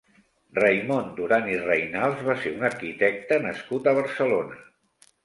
Raimon 0.59 1.11
Duran 1.19 1.51
i 1.51 1.59
Reynals 1.65 2.23
va 2.29 2.37
ser 2.45 2.53
un 2.55 2.65
arquitecte 2.71 3.39
nascut 3.45 3.91
a 3.93 3.95
Barcelona. 3.99 4.59